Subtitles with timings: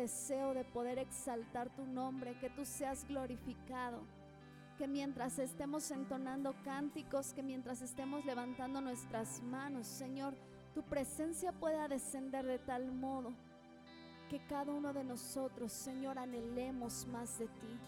[0.00, 4.00] deseo de poder exaltar tu nombre, que tú seas glorificado.
[4.78, 10.34] Que mientras estemos entonando cánticos, que mientras estemos levantando nuestras manos, Señor,
[10.74, 13.34] tu presencia pueda descender de tal modo
[14.30, 17.78] que cada uno de nosotros, Señor, anhelemos más de ti.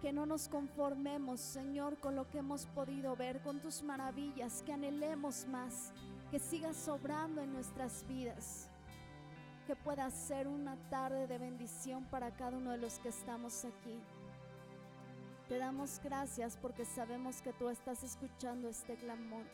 [0.00, 4.72] Que no nos conformemos, Señor, con lo que hemos podido ver, con tus maravillas, que
[4.72, 5.92] anhelemos más,
[6.32, 8.71] que sigas sobrando en nuestras vidas
[9.66, 14.00] que pueda ser una tarde de bendición para cada uno de los que estamos aquí.
[15.48, 19.44] Te damos gracias porque sabemos que tú estás escuchando este clamor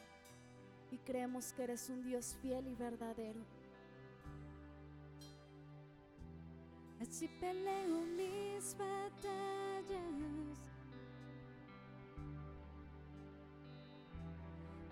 [0.90, 3.40] y creemos que eres un Dios fiel y verdadero.
[7.00, 10.58] Así peleo mis batallas.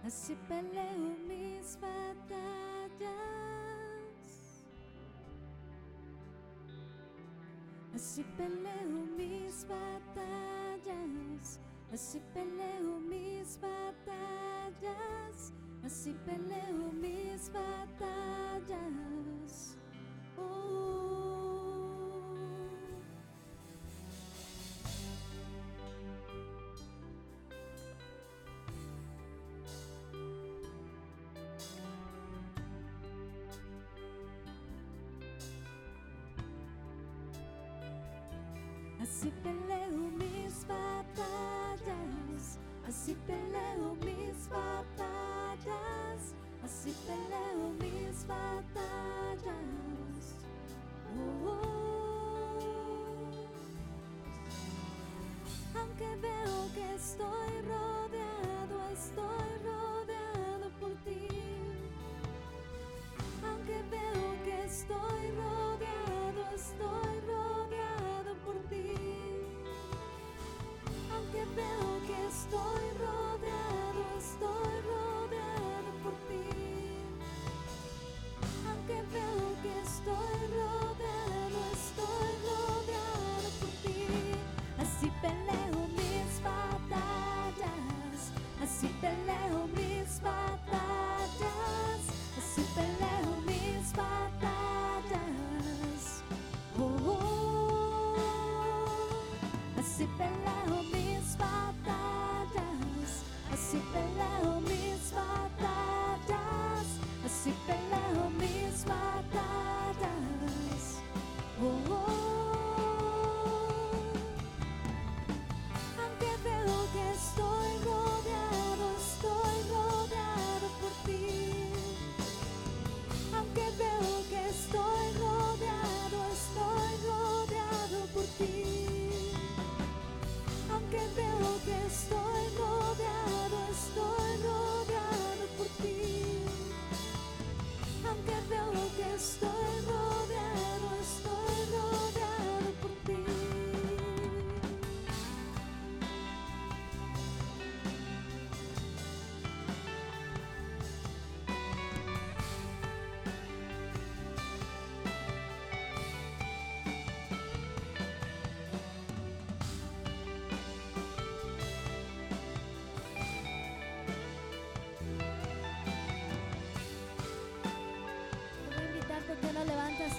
[0.05, 3.66] Así peleo mis batallas.
[7.97, 11.59] Así peleo mis batallas,
[11.91, 17.97] así peleo mis batallas, así peleo mis batallas.
[39.17, 49.47] Así peleo mis batallas, así peleo mis batallas, así peleo mis batallas.
[51.17, 52.61] Oh, oh.
[55.81, 59.56] Aunque veo que estoy rodeado, estoy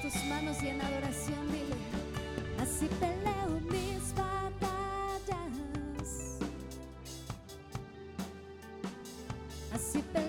[0.09, 1.75] tus manos y en adoración dile,
[2.61, 5.49] así peleo mis batallas,
[9.73, 10.26] así peleo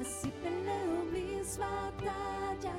[0.00, 2.72] Así peleo mis batallas.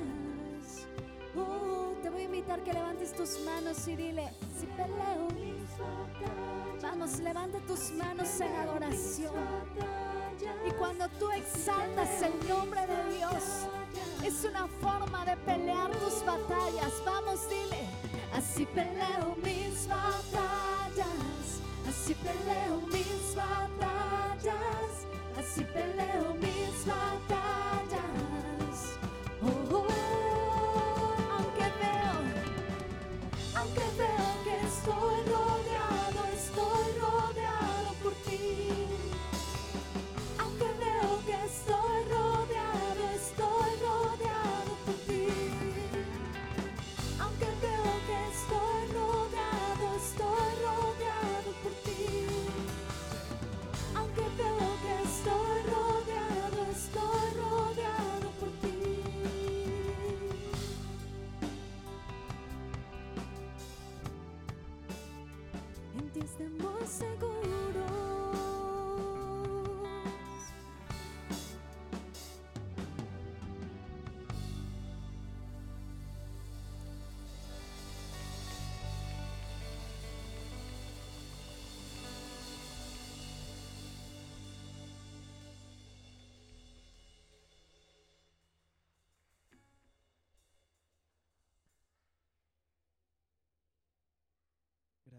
[1.34, 6.82] Uh, te voy a invitar que levantes tus manos y dile, así peleo mis batallas.
[6.82, 9.34] Vamos, levanta tus manos en adoración.
[10.66, 13.66] Y cuando tú exaltas el nombre de Dios,
[14.24, 16.92] es una forma de pelear tus batallas.
[17.04, 17.84] Vamos, dile,
[18.32, 21.60] así peleo mis batallas.
[21.88, 23.87] Así peleo mis batallas.
[25.58, 27.87] si peleam mis batalhas.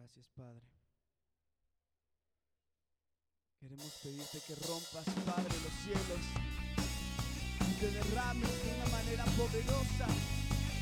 [0.10, 0.68] Gracias, Padre.
[3.60, 6.24] Queremos pedirte que rompas, Padre, los cielos
[7.62, 10.08] y te derrames de una manera poderosa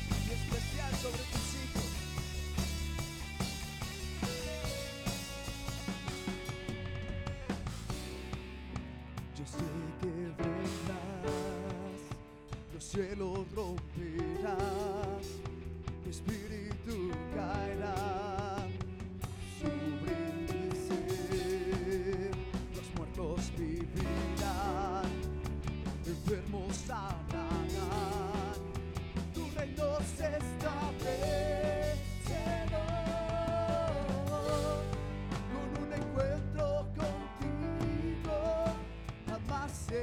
[0.08, 1.57] y especial sobre tus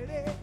[0.06, 0.35] Friday.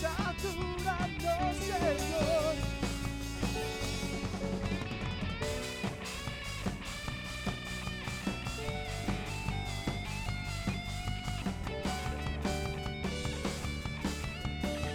[0.00, 2.54] Saturando Señor.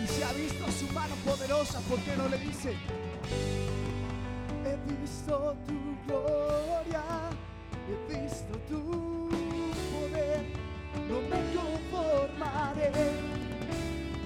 [0.04, 2.76] Y se ha visto su mano poderosa, ¿por qué no le dice?
[4.66, 6.55] He visto tu voz
[7.88, 9.30] he visto tu
[9.92, 10.42] poder,
[11.08, 12.92] no me conformaré.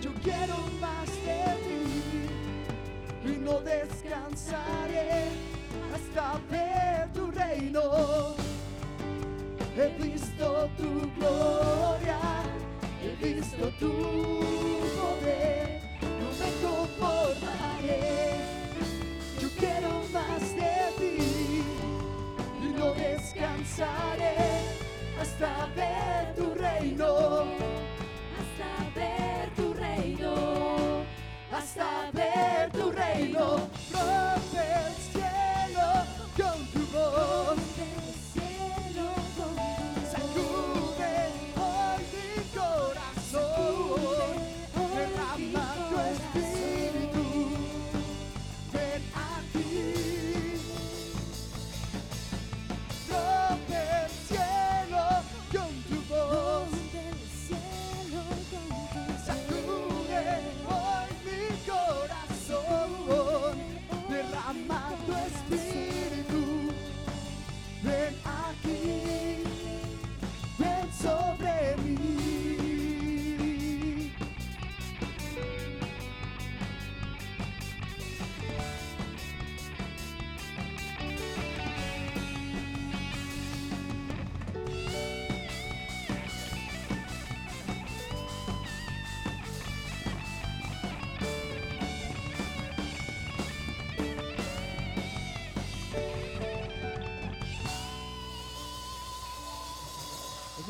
[0.01, 5.25] Yo quiero más de ti y no descansaré
[5.93, 8.35] hasta ver tu reino.
[9.75, 12.19] He visto tu gloria,
[13.01, 14.18] he visto tu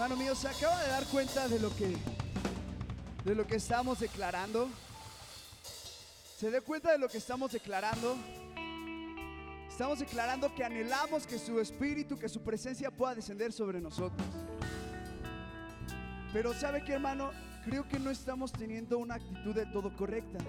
[0.02, 1.94] Hermano mío, se acaba de dar cuenta de lo que
[3.26, 4.70] de lo que estamos declarando.
[6.38, 8.16] ¿Se da cuenta de lo que estamos declarando?
[9.68, 14.26] Estamos declarando que anhelamos que su espíritu, que su presencia pueda descender sobre nosotros.
[16.32, 17.32] Pero ¿sabe qué, hermano?
[17.66, 20.40] Creo que no estamos teniendo una actitud del todo correcta.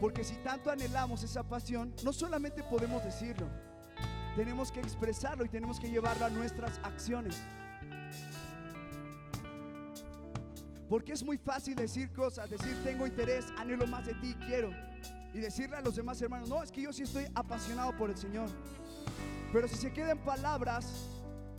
[0.00, 3.46] Porque si tanto anhelamos esa pasión, no solamente podemos decirlo,
[4.36, 7.36] tenemos que expresarlo y tenemos que llevarlo a nuestras acciones.
[10.92, 14.70] Porque es muy fácil decir cosas, decir tengo interés, anhelo más de ti, quiero.
[15.32, 18.16] Y decirle a los demás hermanos, no, es que yo sí estoy apasionado por el
[18.18, 18.50] Señor.
[19.54, 21.08] Pero si se queda en palabras,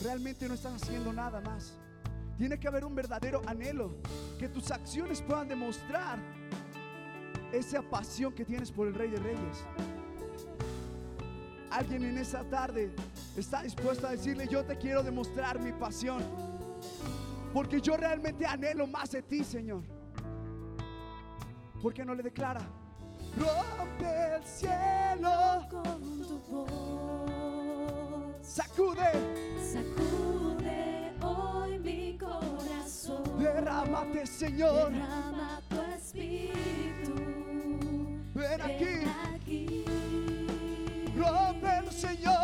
[0.03, 1.73] realmente no estás haciendo nada más.
[2.37, 3.97] Tiene que haber un verdadero anhelo,
[4.37, 6.19] que tus acciones puedan demostrar
[7.51, 9.65] esa pasión que tienes por el Rey de Reyes.
[11.71, 12.93] Alguien en esa tarde
[13.35, 16.21] está dispuesto a decirle, yo te quiero demostrar mi pasión.
[17.53, 19.83] Porque yo realmente anhelo más de ti, Señor.
[21.81, 22.61] ¿Por qué no le declara?
[23.37, 28.35] Rompe el cielo, con tu voz.
[28.41, 29.11] sacude,
[29.71, 33.23] Sacude hoy mi corazón.
[33.39, 34.91] derrámate, Señor.
[34.91, 37.13] Derrama tu espíritu.
[38.33, 39.85] Ven aquí, aquí.
[41.17, 42.42] rompe, Señor.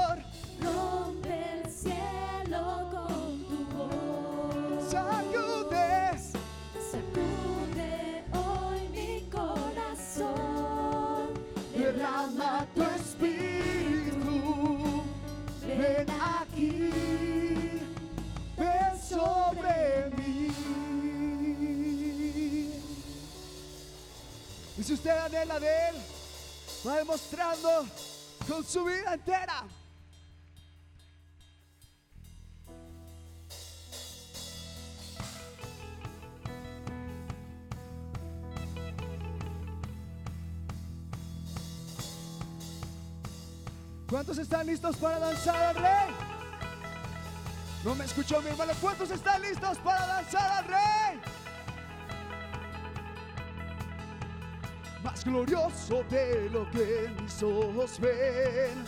[24.79, 25.95] Y si usted anhela de Él,
[26.87, 27.85] va demostrando
[28.47, 29.65] con su vida entera.
[44.09, 46.15] ¿Cuántos están listos para danzar al rey?
[47.83, 48.71] No me escuchó mi hermano.
[48.79, 51.38] ¿Cuántos están listos para danzar al rey?
[55.03, 58.83] Más glorioso de lo que mis ojos ven.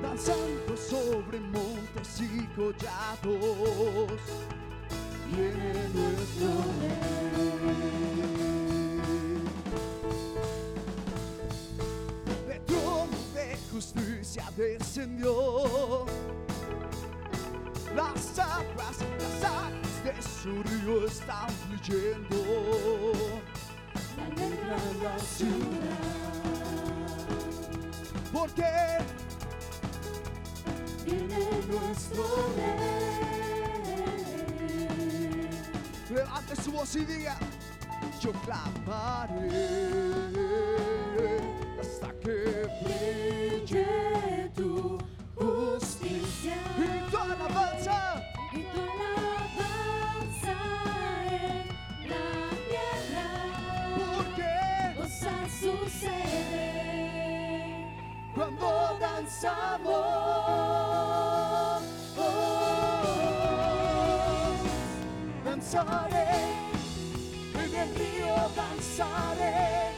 [0.00, 4.20] Danzando sobre montes y collados.
[5.34, 6.48] Viene nuestro
[6.80, 8.02] rey.
[12.46, 16.06] de trono de justicia descendió.
[17.96, 19.71] Las aguas, las aguas
[20.04, 23.12] de su río están fluyendo.
[24.18, 25.98] Alegra la ciudad.
[28.32, 28.98] Porque
[31.04, 32.24] viene nuestro
[32.56, 33.12] rey.
[36.10, 37.38] Levante su voz y diga,
[38.20, 39.48] yo clamaré
[41.80, 44.98] hasta que brille tu
[45.36, 48.11] justicia y tu alabanza.
[59.40, 59.96] Cuando danzamos,
[62.18, 62.60] oh,
[65.44, 66.26] danzaré
[67.54, 69.92] en el río, danzaré,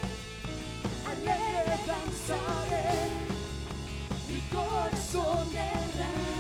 [1.07, 3.11] alegre danzaré,
[4.29, 6.34] mi corazón derramo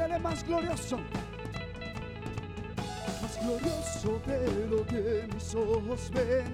[0.00, 0.96] Dígale más glorioso.
[3.20, 6.46] Más glorioso de lo que mis ojos ven.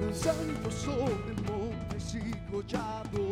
[0.00, 3.23] Danzando sobre montes y collados.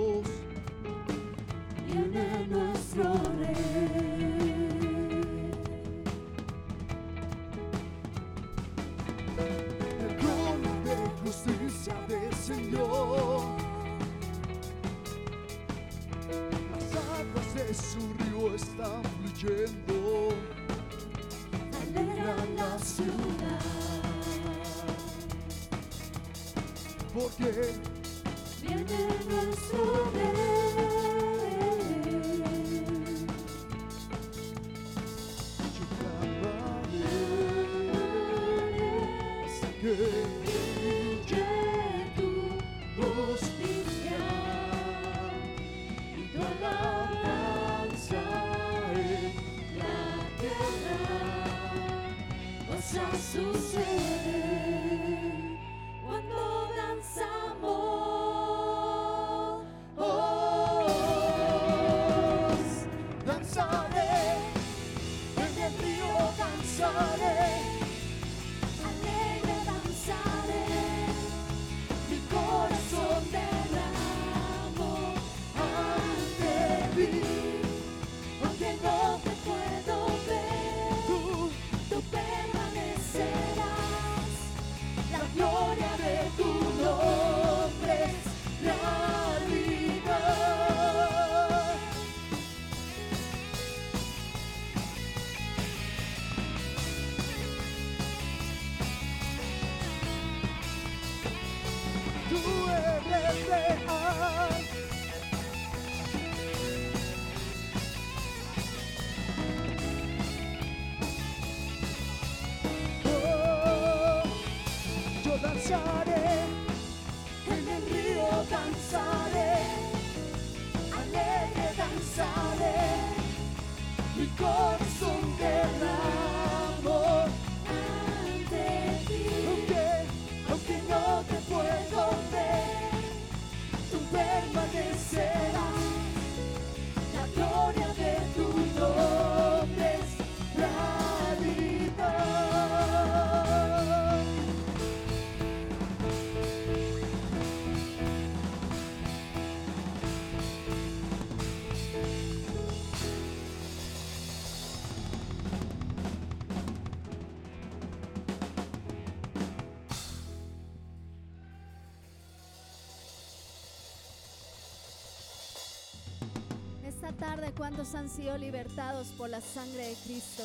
[167.43, 170.45] Tarde, ¿cuántos han sido libertados por la sangre de Cristo?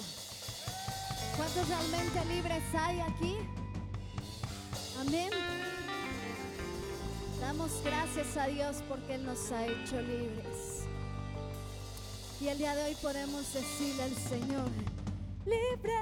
[1.36, 3.36] ¿Cuántos realmente libres hay aquí?
[5.00, 5.30] Amén.
[7.40, 10.86] Damos gracias a Dios porque Él nos ha hecho libres.
[12.42, 14.70] Y el día de hoy podemos decirle al Señor,
[15.46, 15.94] libre.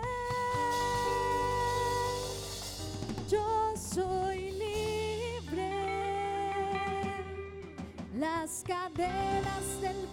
[3.30, 5.72] Yo soy libre.
[8.18, 10.05] Las cadenas del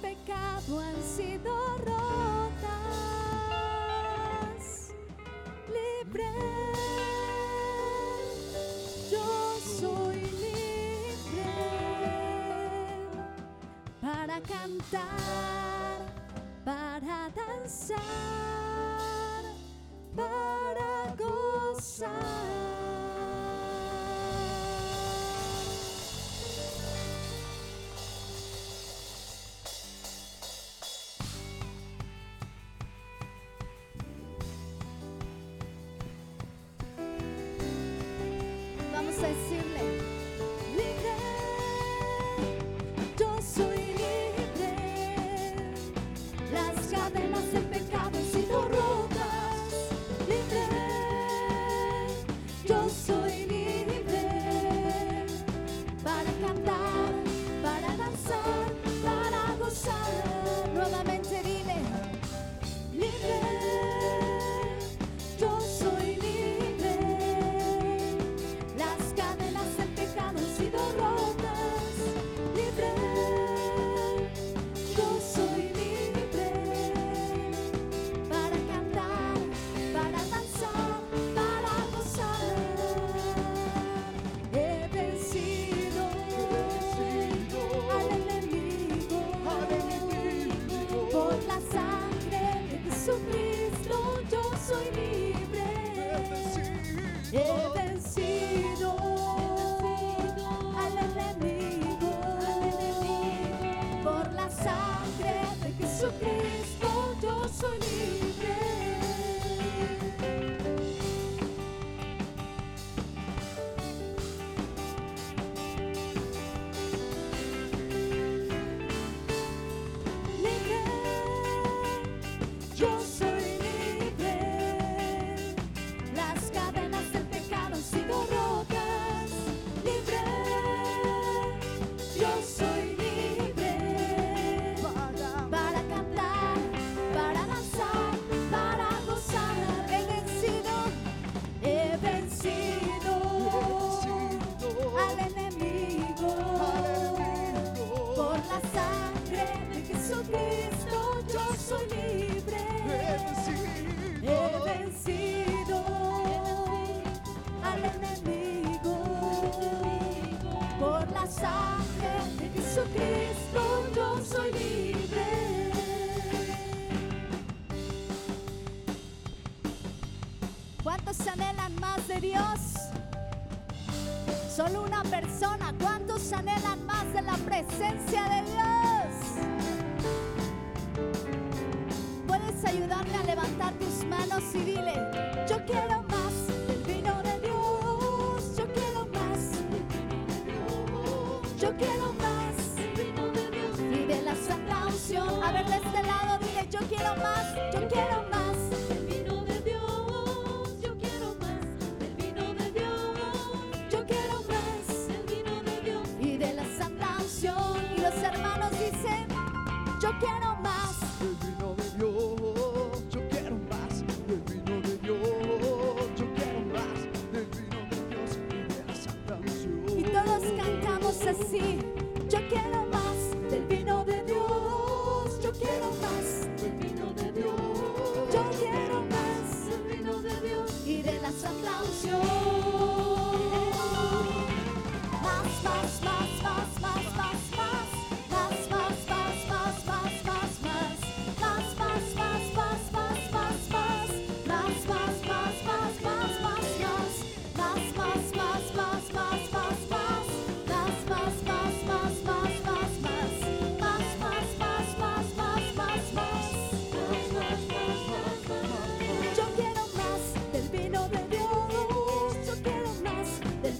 [16.64, 17.99] para danzar,
[20.16, 22.41] para gozar.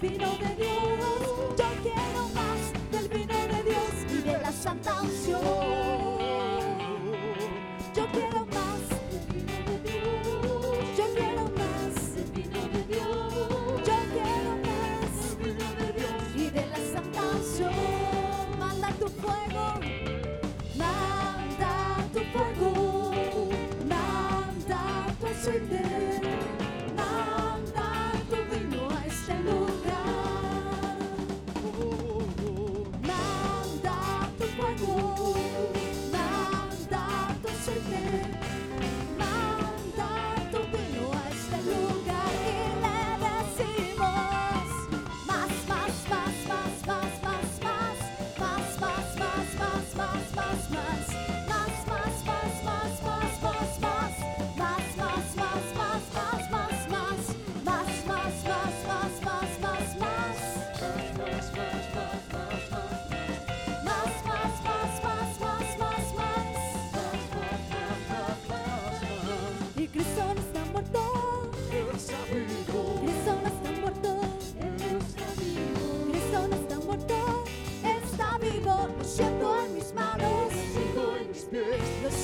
[0.03, 0.32] been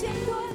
[0.09, 0.48] take what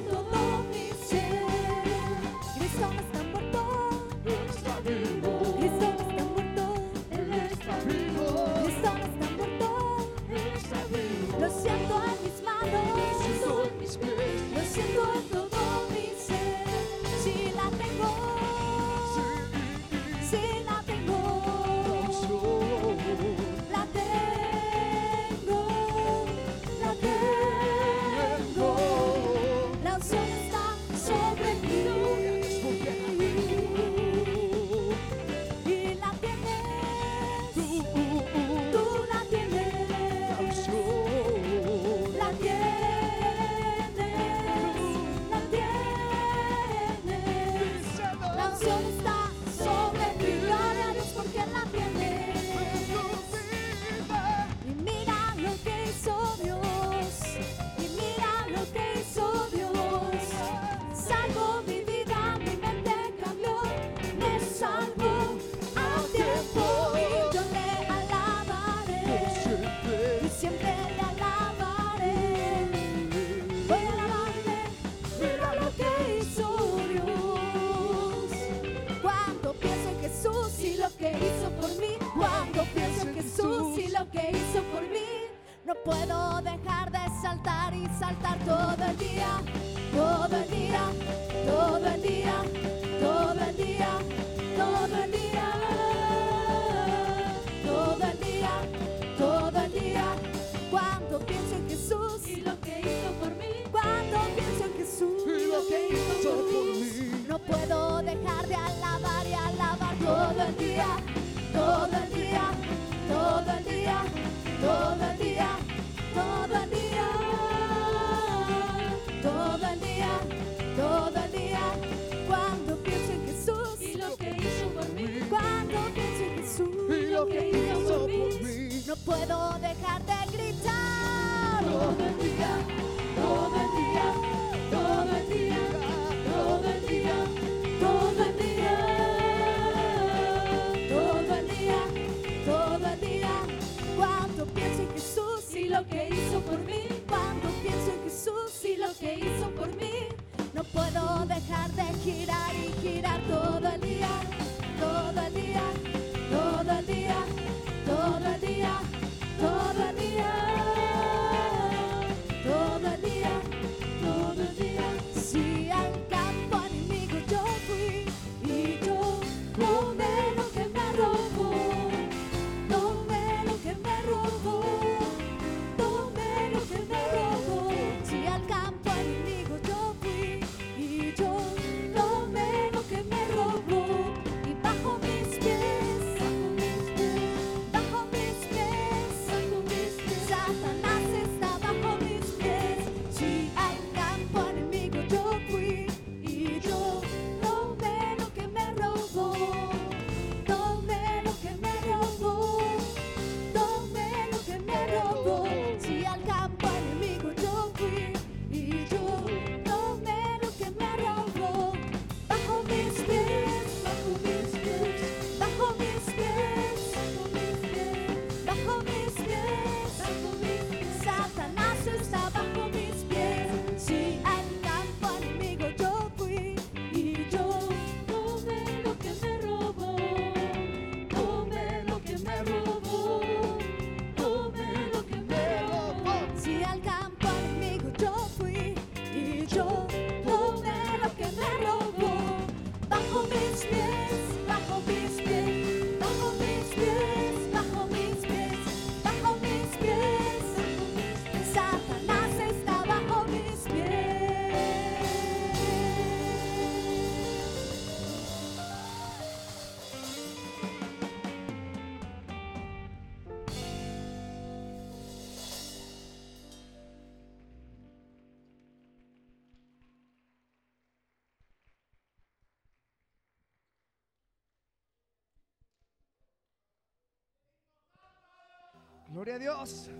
[279.24, 279.90] Gloria a Dios.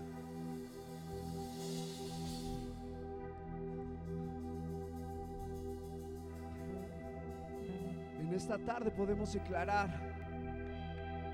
[8.19, 9.89] En esta tarde podemos declarar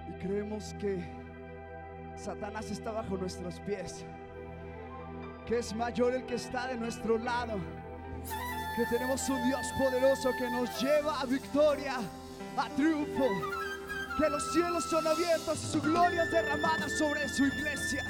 [0.07, 1.03] y creemos que
[2.15, 4.05] Satanás está bajo nuestros pies,
[5.45, 7.59] que es mayor el que está de nuestro lado,
[8.77, 11.95] que tenemos un Dios poderoso que nos lleva a victoria,
[12.55, 13.60] a triunfo
[14.17, 18.03] que los cielos son abiertos y su gloria es derramada sobre su iglesia.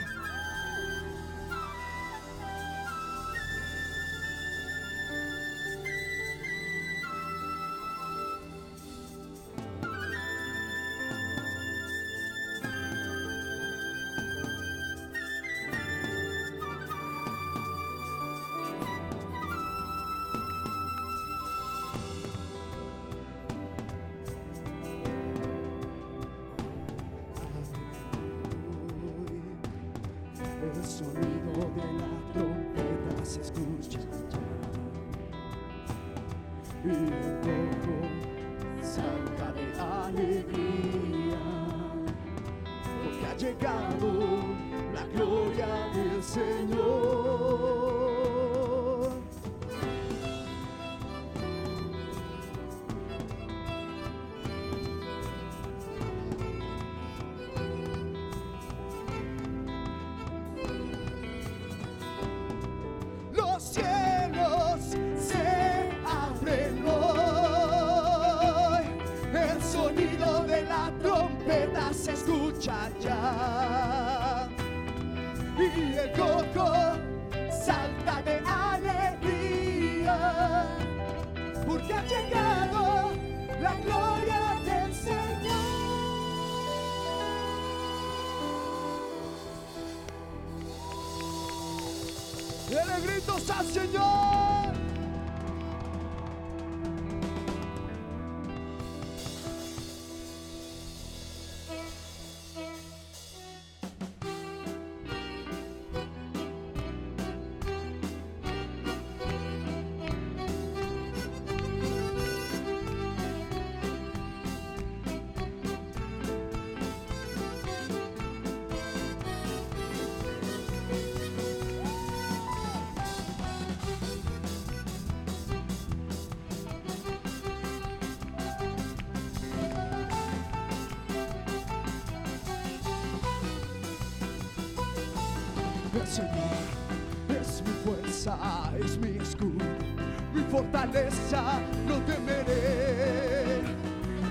[140.51, 143.61] Fortaleza, no temeré,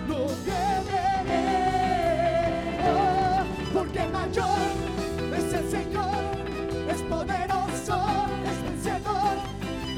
[0.07, 1.47] no temeré,
[2.93, 4.59] oh, porque mayor
[5.35, 6.15] es el Señor,
[6.91, 8.05] es poderoso,
[8.51, 9.35] es vencedor,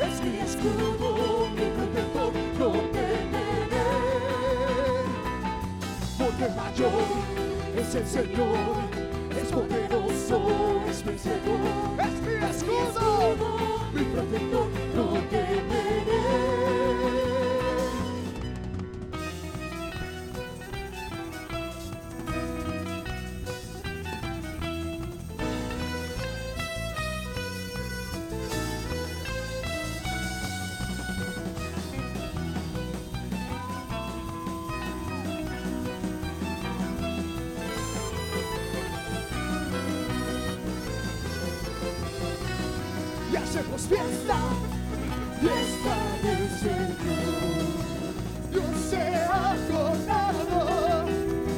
[0.01, 3.89] es mi escudo, mi protector, no temeré,
[6.19, 7.07] porque mayor
[7.77, 8.79] es el Señor,
[9.43, 10.39] es poderoso,
[10.89, 11.52] es vencedor,
[43.93, 44.39] fiesta,
[45.41, 47.65] fiesta del Señor.
[48.51, 50.59] Dios se ha acordado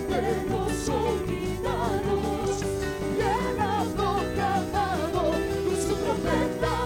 [0.09, 2.55] de los olvidados
[3.17, 5.39] y ha proclamado con
[5.87, 6.77] su trompeta,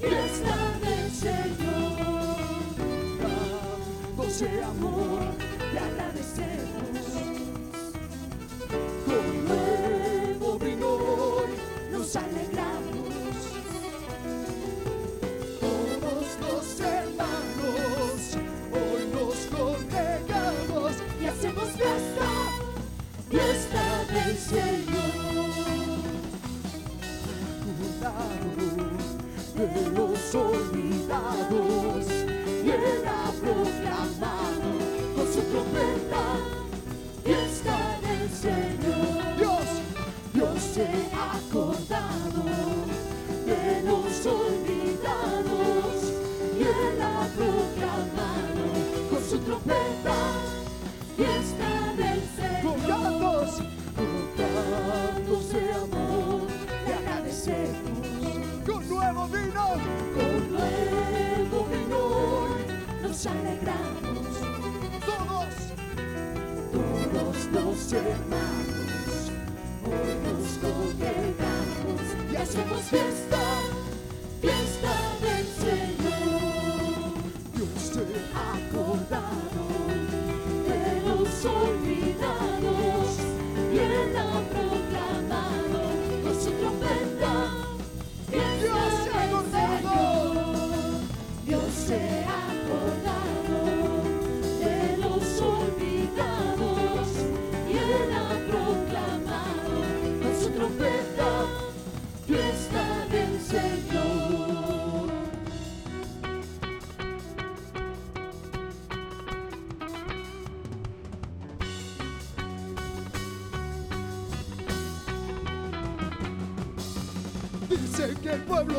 [0.00, 1.94] fiesta del Señor.
[4.16, 5.03] Dándose amor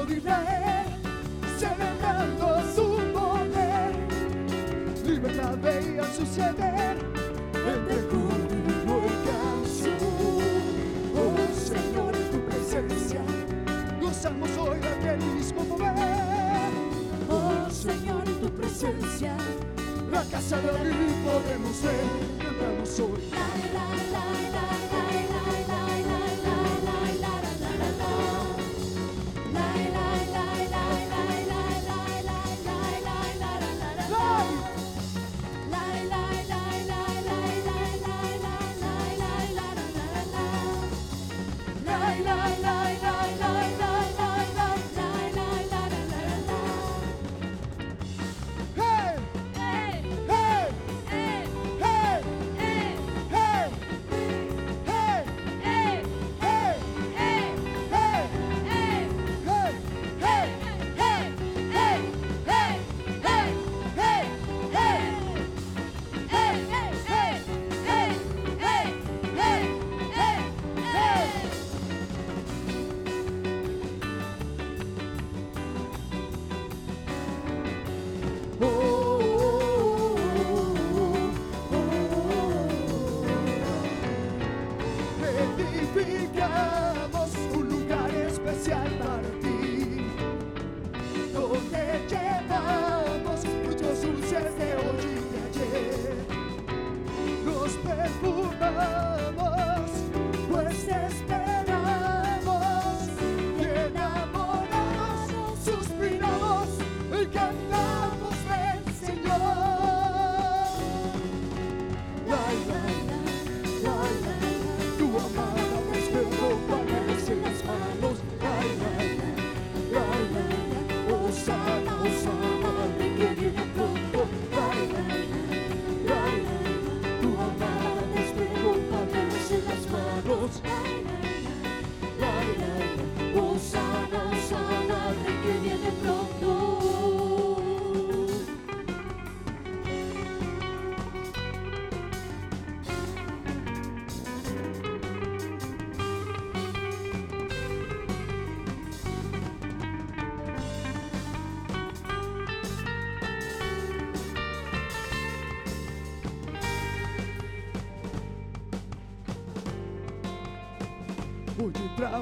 [0.05, 0.31] pueblo
[1.57, 3.95] celebrando su poder
[5.05, 6.97] libertad veía suceder
[7.53, 9.97] entre júbilo y canción.
[11.15, 13.21] Oh Señor, en tu presencia
[14.01, 15.95] gozamos hoy de aquel mismo poder.
[17.29, 19.35] Oh Señor, en tu presencia
[20.11, 20.93] la casa de David
[21.23, 22.05] podemos ver,
[22.39, 23.21] cantamos hoy.
[23.31, 24.84] Hey,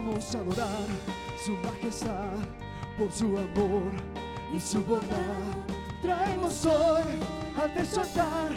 [0.05, 0.87] vamos a adorar
[1.43, 2.33] su majestad
[2.97, 3.91] por su amor
[4.53, 5.53] y su bondad.
[6.01, 7.03] Traemos hoy
[7.61, 8.51] ante su altar,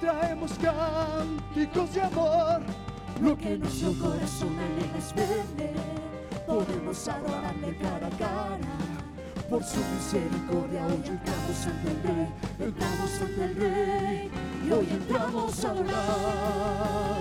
[0.00, 2.62] traemos cánticos de amor.
[3.20, 5.72] Lo que nuestro corazón alegra es verle,
[6.46, 8.58] podemos adorarle cara a cara.
[9.50, 12.28] Por su misericordia hoy entramos ante el rey,
[12.58, 14.30] entramos ante el rey,
[14.66, 17.15] y hoy entramos a adorar.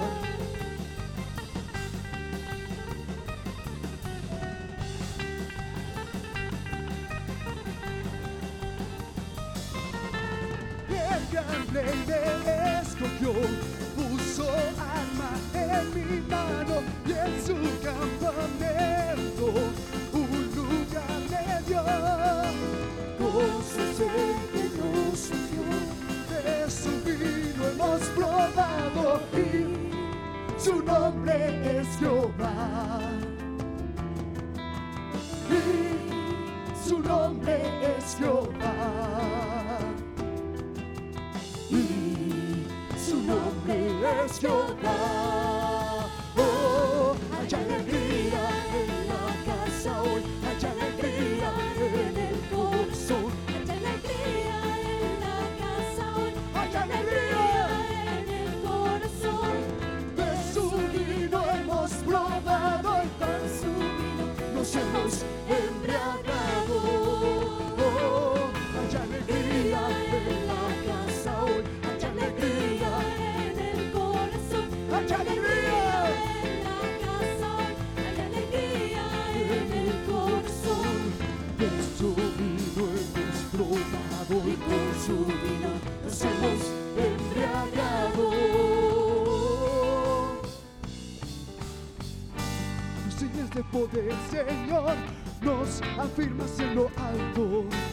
[96.15, 97.84] firma siendo alto.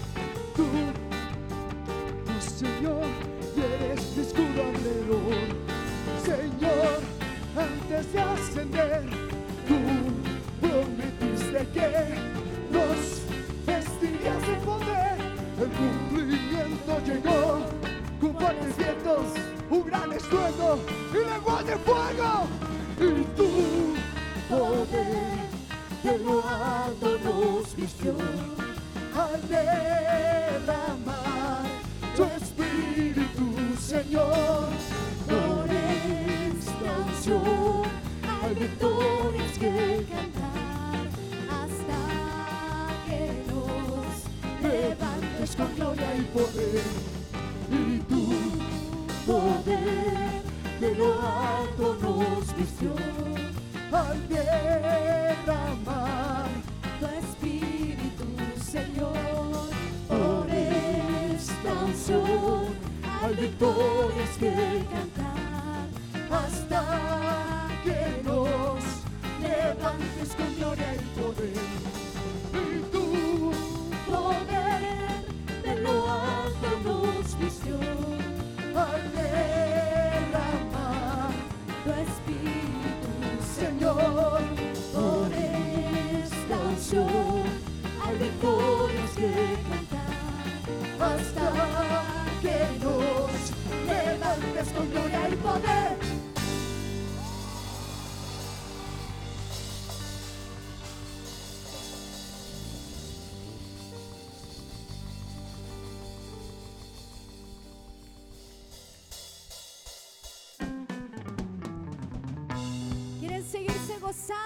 [114.13, 114.43] gozando.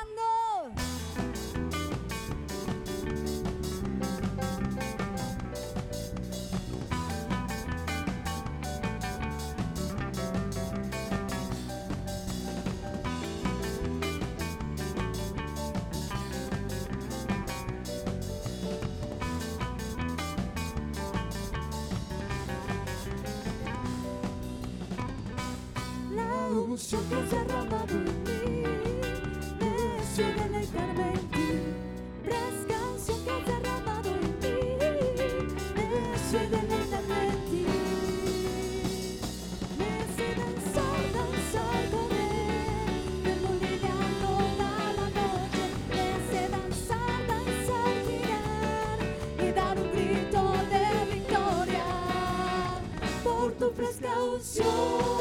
[26.15, 26.49] La
[27.09, 28.16] que se
[54.27, 55.16] Your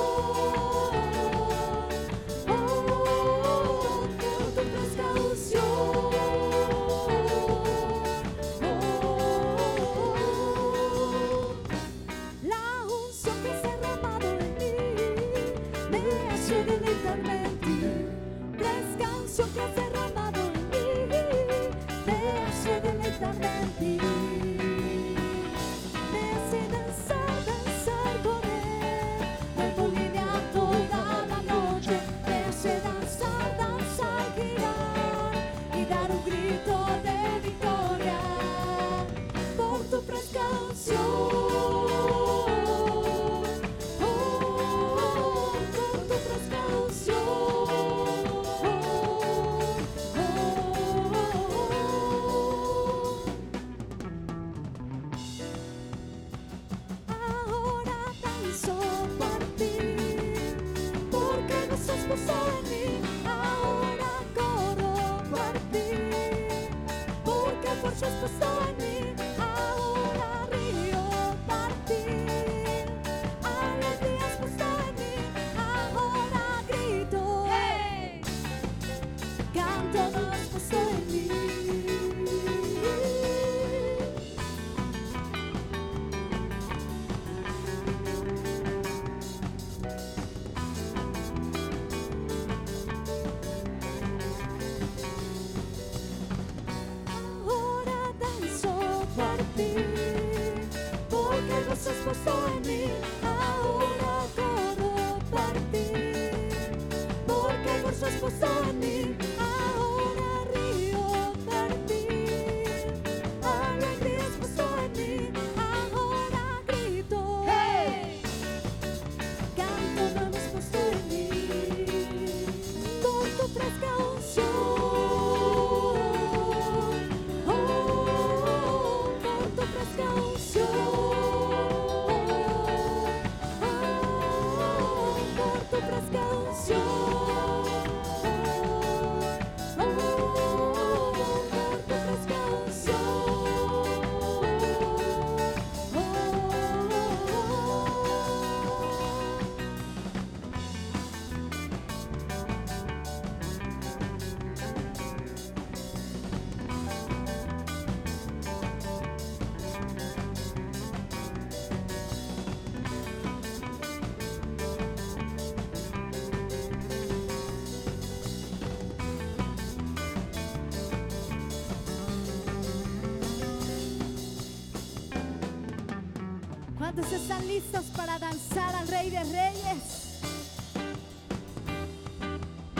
[177.02, 180.22] están listos para danzar al Rey de Reyes.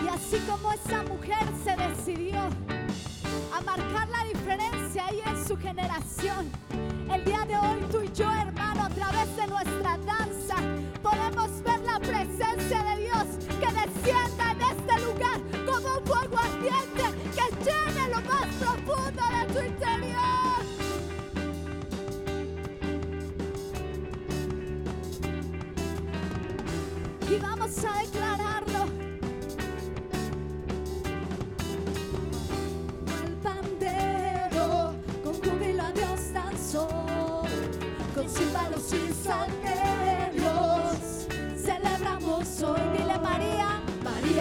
[0.03, 2.39] Y así como esa mujer se decidió
[3.53, 6.49] a marcar la diferencia ahí en su generación,
[7.13, 10.14] el día de hoy tú y yo, hermano, a través de nuestra danza,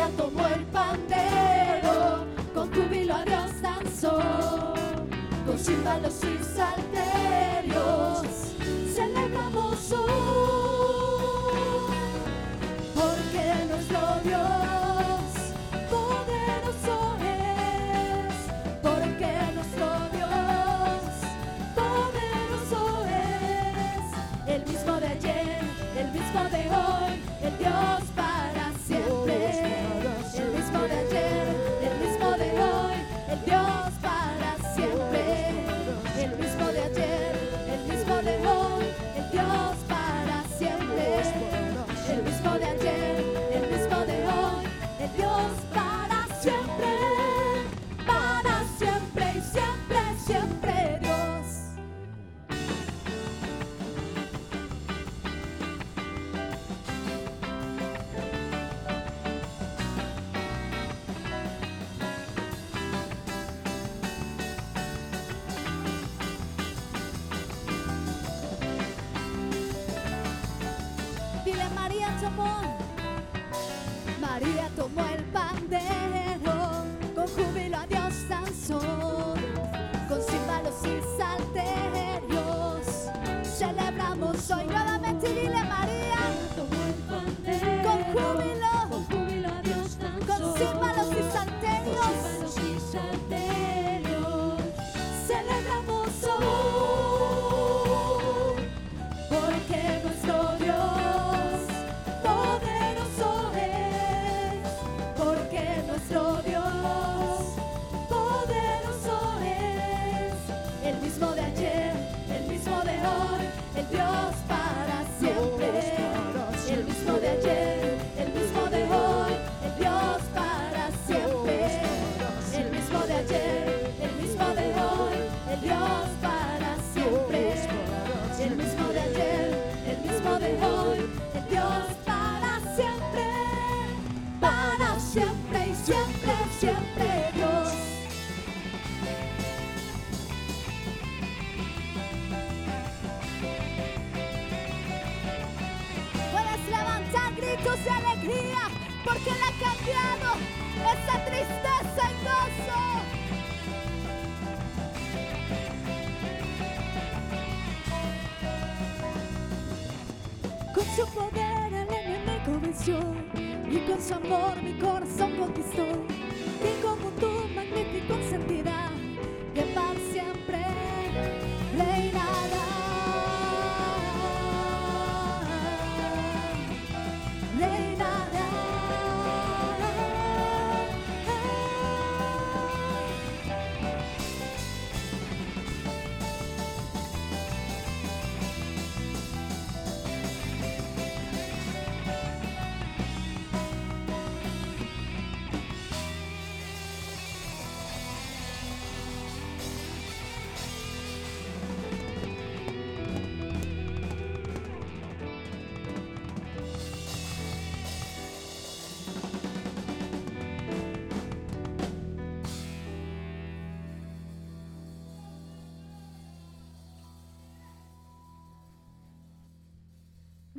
[0.05, 4.75] Mira como el pandero con tu vilo a Dios danzó,
[5.47, 8.23] con címbalos y salterios
[8.95, 10.11] celebramos hoy,
[12.95, 15.33] porque nuestro Dios
[15.89, 18.35] poderoso es,
[18.83, 20.31] porque nuestro Dios
[21.75, 25.61] poderoso es, el mismo de ayer,
[25.97, 28.14] el mismo de hoy, el Dios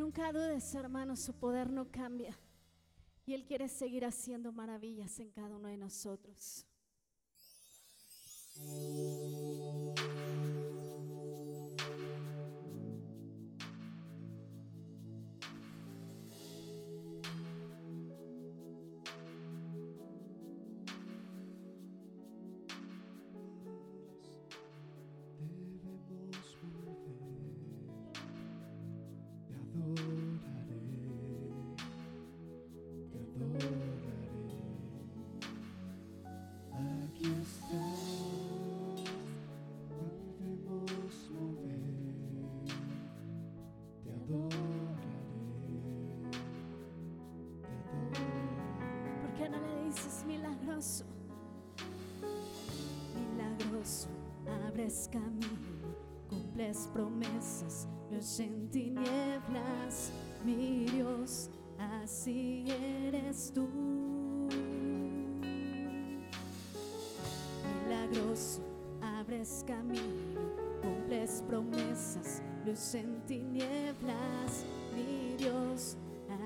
[0.06, 2.38] nunca dudes, hermano su poder no cambia.
[3.26, 6.64] Y Él quiere seguir haciendo maravillas en cada uno de nosotros.
[56.66, 60.12] firmes promesas, Dios en tinieblas,
[60.44, 63.68] mi Dios, así eres tú.
[67.84, 68.62] Milagroso,
[69.02, 70.42] abres camino,
[70.82, 75.98] cumples promesas, luz en tinieblas, mi Dios,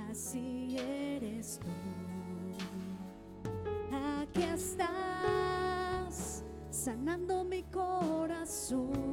[0.10, 1.68] así eres tú.
[3.96, 9.09] Aquí estás, sanando mi corazón.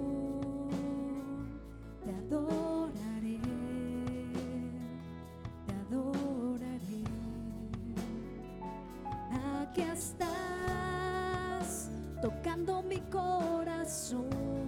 [12.27, 14.66] tocando mi corazón.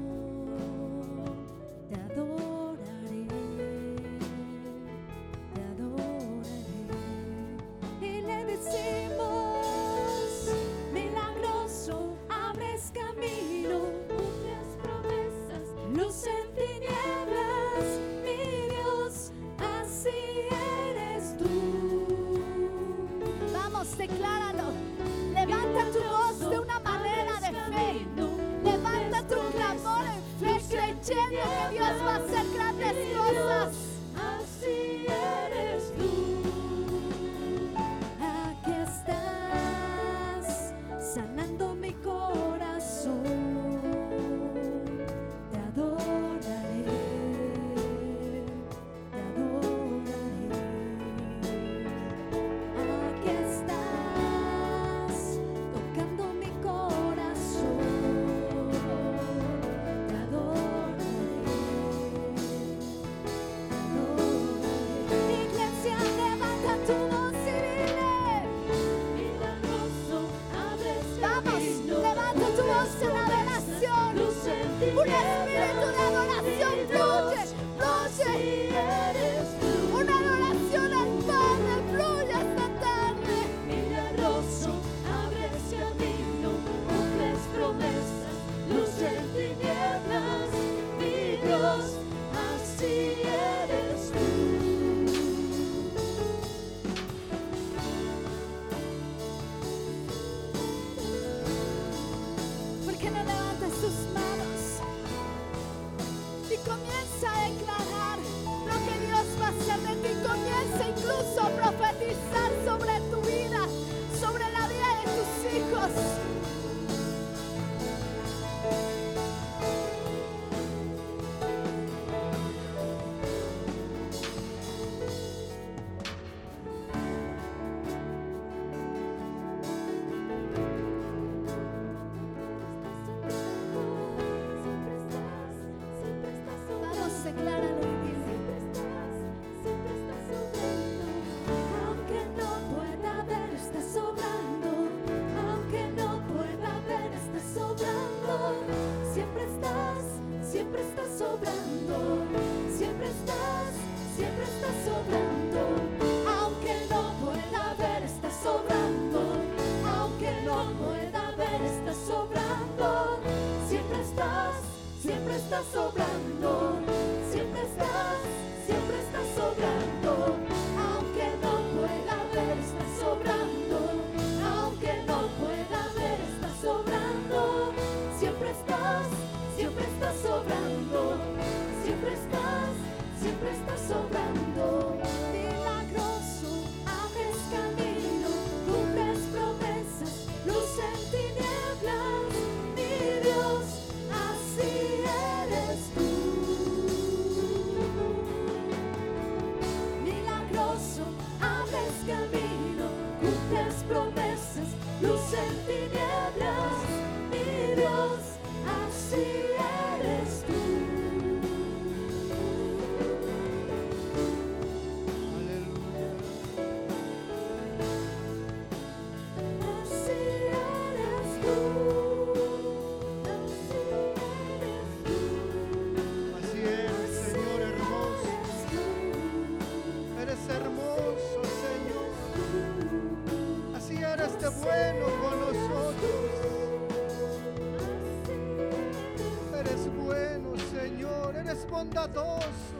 [241.79, 242.77] Bondadoso.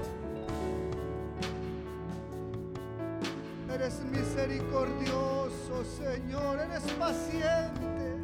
[3.73, 6.59] Eres misericordioso, Señor.
[6.59, 8.19] Eres paciente.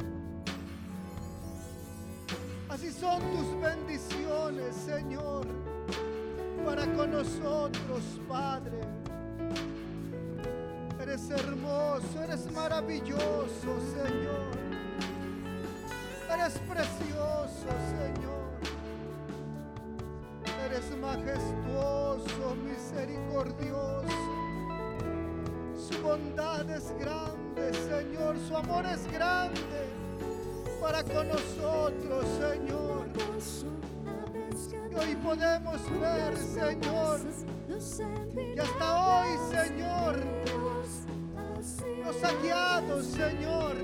[2.67, 5.45] Así son tus bendiciones, Señor,
[6.65, 8.81] para con nosotros, Padre.
[11.01, 14.51] Eres hermoso, eres maravilloso, Señor.
[16.33, 18.44] Eres precioso, Señor.
[21.05, 24.01] Majestuoso, misericordioso.
[25.77, 28.35] Su bondad es grande, Señor.
[28.47, 29.61] Su amor es grande
[30.81, 33.05] para con nosotros, Señor.
[34.91, 37.19] Y hoy podemos ver, Señor,
[38.55, 40.15] que hasta hoy, Señor,
[42.03, 43.75] nos ha guiado, Señor.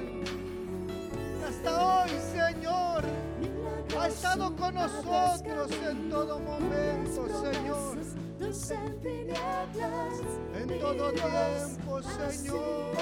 [1.40, 2.31] Y hasta hoy, Señor,
[4.22, 7.98] estado con nosotros en todo momento, Señor.
[10.54, 12.96] En todo tiempo, Señor.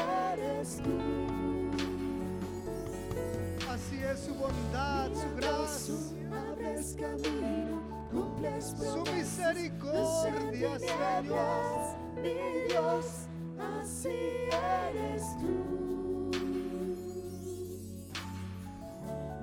[3.70, 5.96] Así es su bondad, su gracia.
[8.62, 11.98] Su misericordia, Señor.
[12.16, 12.34] Mi
[12.70, 13.28] Dios,
[13.60, 14.10] así
[14.48, 15.79] eres tú.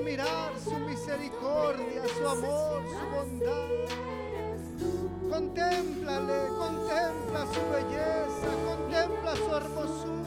[0.00, 3.68] Mirar su misericordia, su amor, su bondad.
[5.30, 10.23] Contémplale, contempla su belleza, contempla su hermosura.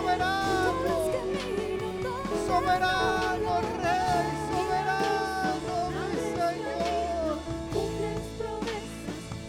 [0.00, 0.94] Soberano,
[2.46, 7.38] soberano Rey, soberano mi Señor.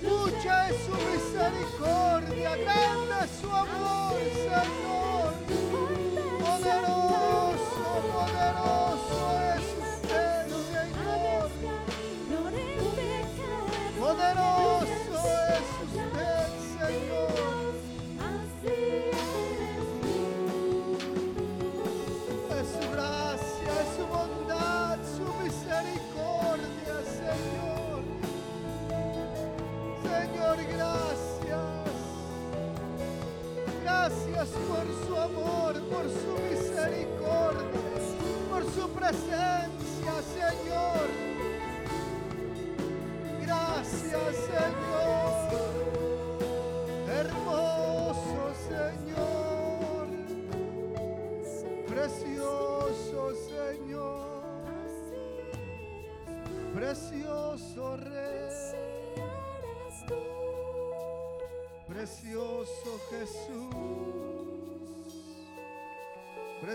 [0.04, 5.01] Mucha es su misericordia, grande es su amor, Señor.
[34.42, 34.48] Por
[35.06, 36.71] su amor, por su misericordia,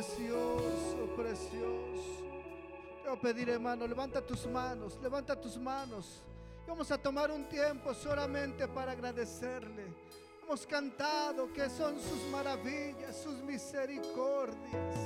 [0.07, 2.23] Precioso, precioso.
[3.03, 6.23] Quiero pedir, hermano, levanta tus manos, levanta tus manos.
[6.67, 9.85] Vamos a tomar un tiempo solamente para agradecerle.
[10.45, 14.97] Hemos cantado que son sus maravillas, sus misericordias.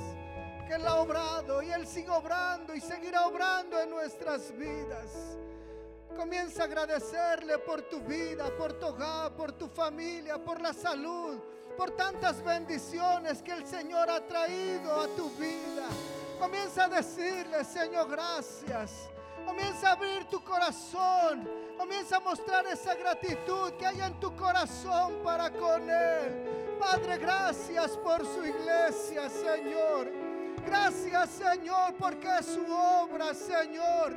[0.67, 5.35] Que Él ha obrado y Él sigue obrando y seguirá obrando en nuestras vidas.
[6.15, 11.39] Comienza a agradecerle por tu vida, por tu hogar, por tu familia, por la salud,
[11.71, 15.87] por tantas bendiciones que el Señor ha traído a tu vida.
[16.39, 19.09] Comienza a decirle, Señor, gracias.
[19.45, 21.47] Comienza a abrir tu corazón.
[21.77, 26.77] Comienza a mostrar esa gratitud que hay en tu corazón para con Él.
[26.79, 30.11] Padre, gracias por su iglesia, Señor.
[30.65, 34.13] Gracias, Señor, porque es su obra, Señor.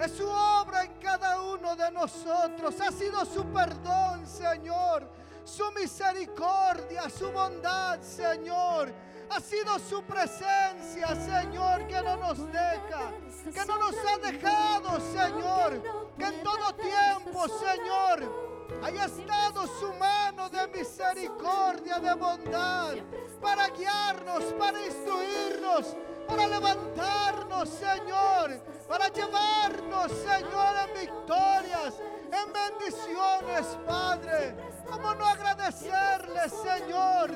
[0.00, 2.80] Es su obra en cada uno de nosotros.
[2.80, 5.08] Ha sido su perdón, Señor.
[5.48, 8.92] Su misericordia, su bondad, Señor.
[9.30, 13.12] Ha sido su presencia, Señor, que no nos deja.
[13.52, 15.82] Que no nos ha dejado, Señor.
[16.18, 22.96] Que en todo tiempo, Señor, haya estado su mano de misericordia, de bondad,
[23.40, 25.96] para guiarnos, para instruirnos,
[26.26, 31.94] para levantarnos, Señor, para llevarnos, Señor, en victorias,
[32.32, 34.54] en bendiciones, Padre.
[34.90, 37.30] ¿Cómo no agradecerle, Señor?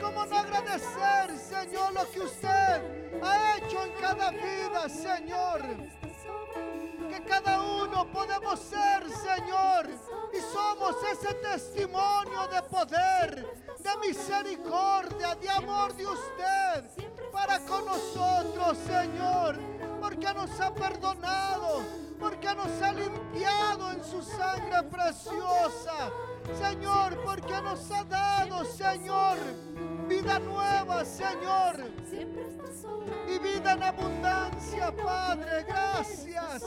[0.00, 5.62] ¿Cómo no agradecer, Señor, lo que usted ha hecho en cada vida, Señor?
[7.12, 9.86] que cada uno podemos ser, Señor,
[10.32, 13.46] y somos ese testimonio de poder,
[13.78, 16.84] de misericordia, de amor de usted
[17.30, 19.58] para con nosotros, Señor,
[20.22, 21.82] porque nos ha perdonado,
[22.20, 26.12] porque nos ha limpiado en su sangre preciosa,
[26.56, 29.38] Señor, porque nos ha dado, Señor,
[30.08, 31.90] vida nueva, Señor,
[33.26, 35.64] y vida en abundancia, Padre.
[35.66, 36.62] Gracias.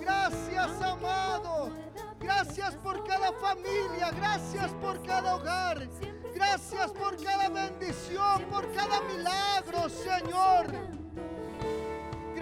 [0.00, 1.70] Gracias, amado.
[2.18, 4.10] Gracias por cada familia.
[4.12, 5.88] Gracias por cada hogar.
[6.34, 11.01] Gracias por cada bendición, por cada milagro, Señor.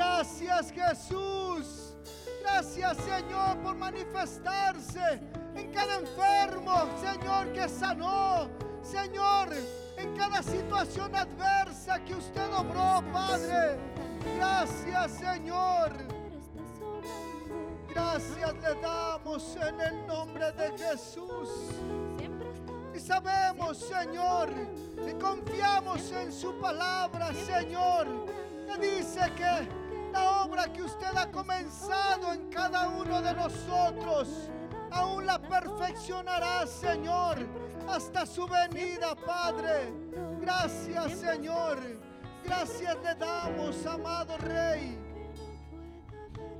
[0.01, 1.95] Gracias, Jesús.
[2.41, 5.21] Gracias, Señor, por manifestarse
[5.55, 8.49] en cada enfermo, Señor, que sanó.
[8.83, 9.51] Señor,
[9.99, 13.79] en cada situación adversa que usted obró, Padre.
[14.39, 15.93] Gracias, Señor.
[17.95, 21.51] Gracias le damos en el nombre de Jesús.
[22.95, 24.49] Y sabemos, Señor,
[25.07, 28.07] y confiamos en su palabra, Señor,
[28.67, 29.80] que dice que
[30.13, 34.51] la obra que usted ha comenzado en cada uno de nosotros,
[34.91, 37.39] aún la perfeccionará, Señor,
[37.89, 39.93] hasta su venida, Padre.
[40.41, 41.79] Gracias, Señor.
[42.45, 44.99] Gracias le damos, amado Rey.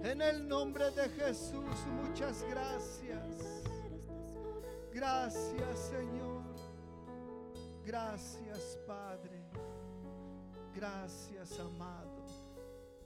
[0.03, 3.65] En el nombre de Jesús, muchas gracias.
[4.93, 6.45] Gracias, Señor.
[7.85, 9.45] Gracias, Padre.
[10.75, 12.00] Gracias, amado.